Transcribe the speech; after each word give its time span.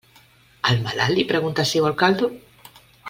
Al 0.69 0.79
malalt 0.85 1.15
li 1.17 1.25
preguntes 1.33 1.75
si 1.75 1.83
vol 1.85 1.95
caldo? 2.01 2.31